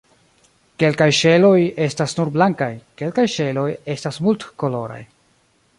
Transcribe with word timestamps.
Kelkaj 0.83 1.07
ŝeloj 1.17 1.53
estas 1.89 2.17
nur 2.19 2.33
blankaj, 2.39 2.71
kelkaj 3.03 3.27
ŝeloj 3.35 3.69
estas 3.97 4.21
multkoloraj. 4.29 5.01